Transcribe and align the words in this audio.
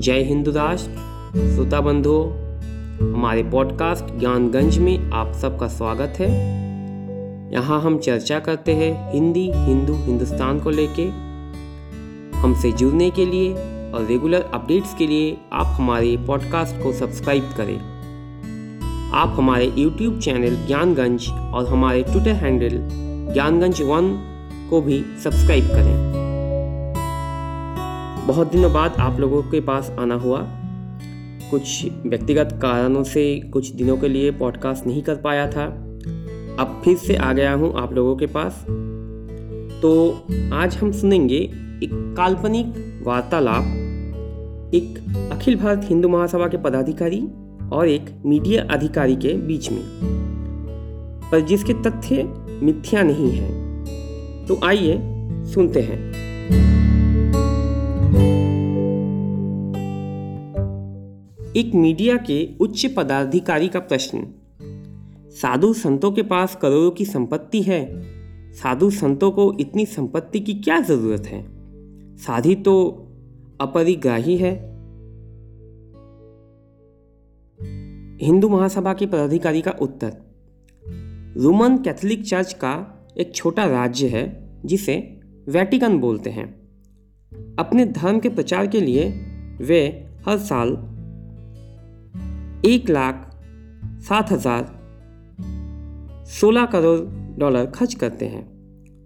जय 0.00 0.22
हिंदू 0.22 0.50
राष्ट्र 0.50 0.90
श्रोता 1.54 1.80
बंधु, 1.80 2.20
हमारे 3.14 3.42
पॉडकास्ट 3.42 4.18
ज्ञानगंज 4.18 4.78
में 4.78 5.10
आप 5.10 5.32
सबका 5.32 5.68
स्वागत 5.68 6.14
है। 6.18 6.30
यहाँ 7.52 7.80
हम 7.80 7.98
चर्चा 7.98 8.38
करते 8.38 8.74
हैं 8.74 9.12
हिंदी, 9.12 9.50
हिंदू, 9.54 9.94
हिंदुस्तान 9.94 10.60
को 10.60 10.70
लेके। 10.70 11.02
हमसे 12.38 12.72
जुड़ने 12.72 13.10
के 13.10 13.26
लिए 13.26 13.52
और 13.92 14.06
रेगुलर 14.08 14.50
अपडेट्स 14.54 14.94
के 14.94 15.06
लिए 15.06 15.36
आप 15.52 15.66
हमारे 15.66 16.16
पॉडकास्ट 16.16 16.82
को 16.82 16.92
सब्सक्राइब 16.92 17.50
करें। 17.56 17.78
आप 19.14 19.34
हमारे 19.36 19.72
यूट्यूब 19.78 20.20
चैनल 20.20 20.66
ज्ञानगंज 20.66 21.28
और 21.28 21.68
हमारे 21.68 22.02
ट्विटर 22.02 22.32
हैंडल 22.32 22.88
ज्ञानगंज 23.32 23.82
वन 23.82 24.32
को 24.70 24.80
भी 24.80 25.04
सब्सक्राइब 25.24 25.66
करें। 25.66 26.15
बहुत 28.26 28.52
दिनों 28.52 28.72
बाद 28.72 28.92
आप 28.92 29.20
लोगों 29.20 29.42
के 29.42 29.60
पास 29.60 29.96
आना 29.98 30.14
हुआ। 30.14 30.40
कुछ 31.50 31.86
व्यक्तिगत 32.06 32.58
कारणों 32.62 33.04
से 33.04 33.40
कुछ 33.52 33.68
दिनों 33.70 33.96
के 33.96 34.08
लिए 34.08 34.30
पॉडकास्ट 34.30 34.86
नहीं 34.86 35.02
कर 35.02 35.14
पाया 35.14 35.50
था। 35.50 35.64
अब 36.60 36.82
फिर 36.84 36.96
से 36.96 37.16
आ 37.16 37.32
गया 37.32 37.52
हूँ 37.52 37.74
आप 37.76 37.92
लोगों 37.92 38.16
के 38.16 38.26
पास। 38.26 38.66
तो 39.82 40.12
आज 40.52 40.76
हम 40.76 40.92
सुनेंगे 40.92 41.36
एक 41.82 42.14
काल्पनिक 42.16 43.02
वार्तालाप। 43.06 43.62
एक 44.74 44.98
अखिल 45.32 45.56
भारत 45.56 45.80
हिंदू 45.84 46.08
महासभा 46.08 46.48
के 46.48 46.56
पदाधिकारी 46.56 47.28
और 47.72 47.88
एक 47.88 48.22
मीडिया 48.26 48.62
अधिकारी 48.70 49.16
के 49.16 49.32
बीच 49.32 49.70
में। 49.72 49.84
पर 51.32 51.40
जिसके 51.40 51.72
तथ्य 51.72 52.22
मिथ्या 52.62 53.02
नहीं 53.02 53.30
है। 53.30 53.50
तो 54.46 54.60
आइए 54.64 54.98
सुनते 55.44 55.80
हैं। 55.80 56.25
एक 61.56 61.74
मीडिया 61.74 62.16
के 62.16 62.48
उच्च 62.60 62.86
पदाधिकारी 62.86 63.68
का 63.68 63.80
प्रश्न। 63.80 64.26
साधु 65.30 65.72
संतों 65.72 66.12
के 66.12 66.22
पास 66.22 66.58
करोड़ों 66.62 66.90
की 66.90 67.04
संपत्ति 67.04 67.62
है। 67.62 68.02
साधु 68.52 68.90
संतों 68.90 69.30
को 69.30 69.56
इतनी 69.60 69.86
संपत्ति 69.86 70.40
की 70.40 70.54
क्या 70.54 70.80
ज़रूरत 70.80 71.26
है? 71.26 71.46
साधी 72.16 72.54
तो 72.54 72.88
अपरिग्राही 73.60 74.36
है। 74.36 74.54
हिंदू 78.26 78.48
महासभा 78.48 78.94
के 78.94 79.06
पदाधिकारी 79.06 79.62
का 79.62 79.70
उत्तर। 79.70 80.16
रोमन 81.36 81.76
कैथोलिक 81.76 82.24
चर्च 82.24 82.52
का 82.52 83.06
एक 83.18 83.34
छोटा 83.34 83.64
राज्य 83.64 84.08
है, 84.08 84.52
जिसे 84.64 85.20
वेटिकन 85.48 85.98
बोलते 85.98 86.30
हैं। 86.30 86.68
अपने 87.58 87.86
धर्म 87.86 88.18
के 88.18 88.28
प्रचार 88.28 88.66
के 88.66 88.80
लिए 88.80 89.10
वे 89.60 90.06
हर 90.28 90.38
साल 90.38 90.95
एक 92.64 92.90
लाख 92.90 93.30
सात 94.08 94.32
हज़ार 94.32 94.76
सोलह 96.26 96.64
करोड़ 96.64 97.00
डॉलर 97.38 97.66
खर्च 97.66 97.94
करते 97.94 98.26
हैं। 98.26 98.56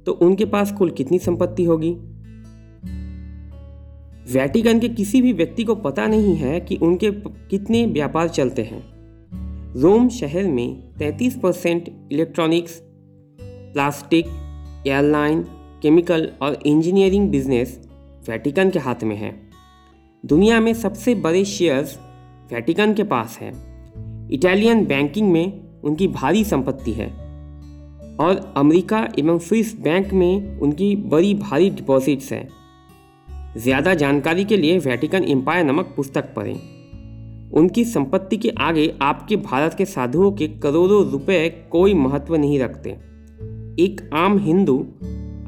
तो 0.06 0.12
उनके 0.12 0.44
पास 0.44 0.72
कुल 0.72 0.90
कितनी 0.90 1.18
संपत्ति 1.18 1.64
होगी? 1.64 1.90
वैटिकन 4.32 4.78
के 4.78 4.88
किसी 4.88 5.22
भी 5.22 5.32
व्यक्ति 5.32 5.64
को 5.64 5.74
पता 5.74 6.06
नहीं 6.06 6.36
है 6.36 6.60
कि 6.60 6.76
उनके 6.76 7.10
कितने 7.50 7.86
व्यापार 7.86 8.28
चलते 8.28 8.62
हैं। 8.62 8.82
रोम 9.76 10.08
शहर 10.08 10.44
में 10.44 10.94
33 10.98 11.36
percent 11.36 12.08
electronics, 12.12 12.82
plastic, 13.40 14.26
airline, 14.86 15.42
chemical 15.82 16.32
और 16.42 16.58
इंजीनियरिंग 16.66 17.30
बिज़नेस 17.30 17.88
वैटिकन 18.28 18.70
के 18.70 18.78
हाथ 18.78 19.04
में 19.04 19.16
है। 19.16 19.40
दुनिया 20.26 20.60
में 20.60 20.74
सबसे 20.74 21.14
बड़े 21.14 21.44
शेयर्स 21.44 21.98
वेटिकन 22.52 22.94
के 22.94 23.04
पास 23.04 23.38
है। 23.40 23.52
इटालियन 24.32 24.84
बैंकिंग 24.86 25.32
में 25.32 25.80
उनकी 25.84 26.08
भारी 26.08 26.44
संपत्ति 26.44 26.92
है। 26.92 27.08
और 28.16 28.52
अमेरिका 28.56 29.08
एवं 29.18 29.38
स्विस 29.38 29.80
बैंक 29.80 30.12
में 30.12 30.58
उनकी 30.60 30.96
बड़ी 30.96 31.34
भारी 31.34 31.70
डिपॉजिट्स 31.70 32.32
है। 32.32 32.48
ज़्यादा 33.56 33.94
जानकारी 33.94 34.44
के 34.44 34.56
लिए 34.56 34.78
वेटिकन 34.78 35.24
एम्पायर 35.24 35.64
नामक 35.64 35.92
पुस्तक 35.96 36.34
पढ़ें। 36.34 37.50
उनकी 37.50 37.84
संपत्ति 37.84 38.36
के 38.36 38.48
आगे 38.58 38.92
आपके 39.02 39.36
भारत 39.36 39.74
के 39.74 39.84
साधुओं 39.84 40.32
के 40.32 40.48
करोड़ों 40.48 41.04
रुपए 41.10 41.48
कोई 41.70 41.94
महत्व 41.94 42.36
नहीं 42.36 42.58
रखते। 42.60 42.90
एक 43.82 44.10
आम 44.14 44.38
हिंदू 44.38 44.78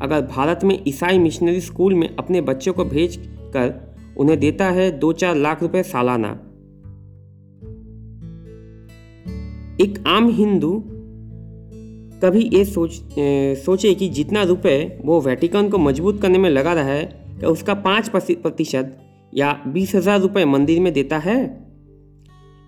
अगर 0.03 0.21
भारत 0.21 0.61
में 0.65 0.79
ईसाई 0.89 1.19
मिशनरी 1.19 1.61
स्कूल 1.61 1.95
में 1.95 2.17
अपने 2.17 2.41
बच्चों 2.41 2.73
को 2.73 2.85
भेज 2.85 3.17
कर 3.57 3.75
उन्हें 4.17 4.39
देता 4.41 4.71
है 4.71 4.91
दो 4.91 5.13
चार 5.13 5.37
लाख 5.37 5.63
रुपए 5.63 5.83
सालाना। 5.83 6.39
एक 9.81 10.05
आम 10.07 10.29
हिंदू 10.29 10.71
कभी 12.23 12.41
ये 12.55 12.65
सोच 12.65 13.19
ए, 13.19 13.55
सोचे 13.65 13.95
कि 13.95 14.09
जितना 14.09 14.43
रुपए 14.43 15.01
वो 15.05 15.21
वेटिकन 15.21 15.69
को 15.69 15.79
मज़बूत 15.79 16.21
करने 16.23 16.39
में 16.39 16.49
लगा 16.51 16.73
रहा 16.73 16.85
है 16.85 17.05
क्या 17.39 17.51
उसका 17.51 17.75
पाँच 17.75 18.09
प्रतिशत 18.09 18.99
या 19.35 19.53
बीस 19.69 19.95
हज़ार 19.95 20.21
रुपये 20.21 20.45
मंदिर 20.45 20.81
में 20.81 20.93
देता 20.93 21.19
है? 21.19 21.39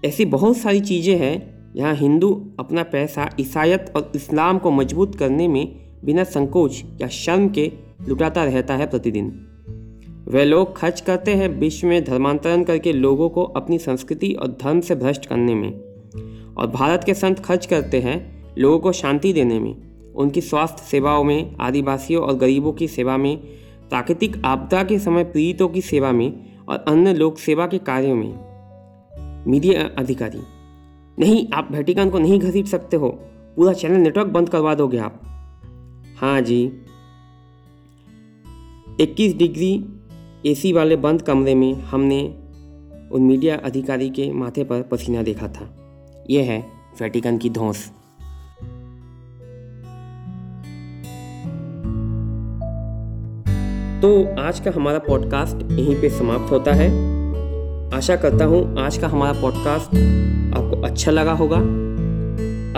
ऐसी 0.04 0.24
बहुत 0.24 0.56
सारी 0.56 0.80
चीज़ें 0.80 1.16
हैं 1.18 1.72
जहाँ 1.76 1.94
हिंदू 1.94 2.54
अपना 2.58 2.82
पैसा 2.82 3.30
ईसाइत 3.40 3.92
और 3.96 4.12
इस्लाम 4.16 4.58
को 4.58 4.70
मज़बूत 4.70 5.18
करने 5.18 5.48
में 5.48 5.66
बिना 6.04 6.24
संकोच 6.24 6.84
या 7.00 7.08
शर्म 7.08 7.48
के 7.48 7.72
लुटाता 8.08 8.44
रहता 8.44 8.76
है 8.76 8.86
प्रतिदिन। 8.86 9.32
वे 10.28 10.44
लोग 10.44 10.76
खर्च 10.76 11.00
करते 11.00 11.34
हैं 11.34 11.48
विश्व 11.60 11.86
में 11.86 12.04
धर्मांतरण 12.04 12.64
करके 12.64 12.92
लोगों 12.92 13.28
को 13.28 13.42
अपनी 13.42 13.78
संस्कृति 13.78 14.32
और 14.32 14.58
धर्म 14.62 14.80
से 14.80 14.94
भ्रष्ट 14.94 15.26
करने 15.26 15.54
में। 15.54 15.93
और 16.58 16.66
भारत 16.66 17.04
के 17.04 17.14
संत 17.14 17.38
खर्च 17.38 17.66
करते 17.66 18.00
हैं 18.00 18.34
लोगों 18.58 18.78
को 18.78 18.92
शांति 18.92 19.32
देने 19.32 19.60
में, 19.60 19.76
उनकी 20.12 20.40
स्वास्थ्य 20.40 20.82
सेवाओं 20.82 21.24
में, 21.24 21.56
आदिवासियों 21.60 22.24
और 22.24 22.34
गरीबों 22.34 22.72
की 22.72 22.88
सेवा 22.88 23.16
में, 23.16 23.38
प्राकृतिक 23.88 24.42
आपदा 24.44 24.84
के 24.84 24.98
समय 24.98 25.24
पीड़ितों 25.24 25.68
की 25.68 25.80
सेवा 25.80 26.12
में 26.12 26.56
और 26.68 26.84
अन्य 26.88 27.14
लोक 27.14 27.38
सेवा 27.38 27.66
के 27.66 27.78
कार्यों 27.78 28.14
में। 28.14 28.34
मीडिया 29.46 29.90
अधिकारी, 29.98 30.40
नहीं, 31.18 31.48
आप 31.54 31.68
वेटिकन 31.72 32.10
को 32.10 32.18
नहीं 32.18 32.40
घसीट 32.40 32.66
सकते 32.66 32.96
हो। 32.96 33.08
पूरा 33.56 33.72
चैनल 33.72 33.96
नेटवर्क 33.96 34.26
बंद 34.26 34.48
करवा 34.48 34.74
दोगे 34.74 34.98
आप। 34.98 35.20
हाँ 36.18 36.40
जी। 36.40 36.72
21 39.00 39.36
डिग्री 39.36 39.84
एसी 40.46 40.72
वाले 40.72 40.96
बंद 40.96 41.22
कमरे 41.22 41.54
में 41.54 41.74
हमने 41.74 42.24
उन 43.12 43.22
मीडिया 43.22 43.56
अधिकारी 43.56 44.10
के 44.10 44.32
माथे 44.32 44.64
पर 44.64 44.82
पसीना 44.82 45.22
देखा 45.22 45.48
था। 45.48 45.83
ये 46.30 46.42
है 46.42 46.58
वेटिकन 47.00 47.38
की 47.38 47.50
धौस। 47.50 47.86
तो 54.02 54.42
आज 54.42 54.60
का 54.60 54.70
हमारा 54.76 54.98
पॉडकास्ट 54.98 55.72
यहीं 55.72 56.00
पे 56.00 56.08
समाप्त 56.10 56.52
होता 56.52 56.72
है। 56.72 56.88
आशा 57.94 58.16
करता 58.16 58.44
हूँ 58.44 58.78
आज 58.78 58.98
का 58.98 59.08
हमारा 59.08 59.40
पॉडकास्ट 59.40 59.94
आपको 60.56 60.80
अच्छा 60.82 61.10
लगा 61.10 61.32
होगा। 61.32 61.56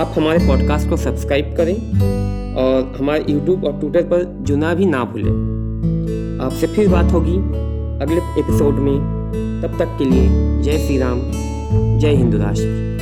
आप 0.01 0.15
हमारे 0.17 0.47
पॉडकास्ट 0.47 0.89
को 0.89 0.97
सब्सक्राइब 0.97 1.55
करें 1.57 1.77
और 2.57 2.95
हमारे 2.99 3.33
यूट्यूब 3.33 3.65
और 3.65 3.81
ट्विटर 3.81 4.03
पर 4.03 4.25
जुना 4.43 4.75
भी 4.75 4.87
ना 4.87 5.05
भूलें। 5.05 6.41
आपसे 6.47 6.67
फिर 6.67 6.89
बात 6.89 7.13
होगी 7.13 7.37
अगले 8.03 8.41
एपिसोड 8.41 8.75
में। 8.75 8.99
तब 9.63 9.79
तक 9.79 9.97
के 9.99 10.05
लिए 10.05 10.29
जय 10.63 10.79
श्री 10.79 10.99
राम, 10.99 11.21
जय 11.99 12.15
हिंदू 12.15 12.39
राष्ट्र। 12.39 12.96